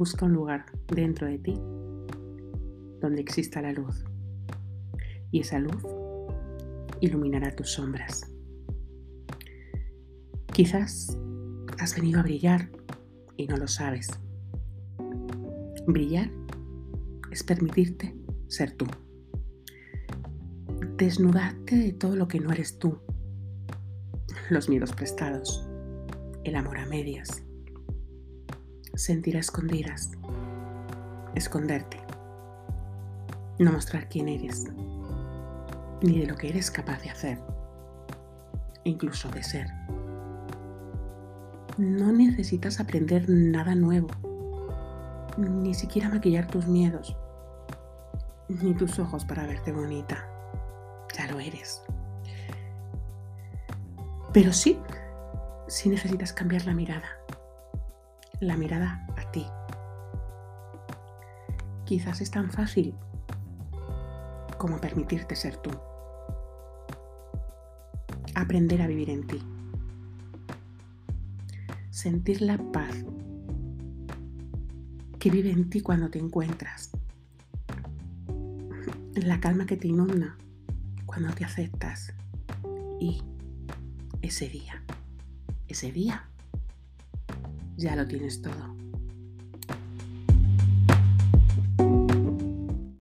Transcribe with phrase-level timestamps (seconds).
[0.00, 1.60] busca un lugar dentro de ti
[3.02, 4.02] donde exista la luz.
[5.30, 5.76] Y esa luz
[7.02, 8.26] iluminará tus sombras.
[10.54, 11.18] Quizás
[11.78, 12.70] has venido a brillar
[13.36, 14.08] y no lo sabes.
[15.86, 16.30] Brillar
[17.30, 18.16] es permitirte
[18.48, 18.86] ser tú.
[20.96, 23.00] Desnudarte de todo lo que no eres tú.
[24.48, 25.68] Los miedos prestados,
[26.44, 27.42] el amor a medias,
[29.00, 30.10] sentir a escondidas,
[31.34, 31.96] esconderte,
[33.58, 34.66] no mostrar quién eres,
[36.02, 37.38] ni de lo que eres capaz de hacer,
[38.84, 39.68] incluso de ser.
[41.78, 44.08] No necesitas aprender nada nuevo,
[45.38, 47.16] ni siquiera maquillar tus miedos,
[48.48, 50.28] ni tus ojos para verte bonita.
[51.16, 51.82] Ya lo eres.
[54.34, 54.78] Pero sí,
[55.68, 57.08] sí necesitas cambiar la mirada.
[58.40, 59.46] La mirada a ti.
[61.84, 62.94] Quizás es tan fácil
[64.56, 65.70] como permitirte ser tú.
[68.34, 69.42] Aprender a vivir en ti.
[71.90, 73.04] Sentir la paz
[75.18, 76.92] que vive en ti cuando te encuentras.
[79.16, 80.38] La calma que te inunda
[81.04, 82.14] cuando te aceptas.
[82.98, 83.22] Y
[84.22, 84.82] ese día,
[85.68, 86.29] ese día,
[87.80, 88.79] ya lo tienes todo.